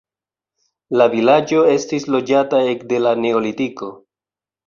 La 1.01 1.05
vilaĝo 1.15 1.59
estis 1.73 2.09
loĝata 2.15 2.63
ekde 2.71 3.01
la 3.05 3.11
neolitiko. 3.27 3.91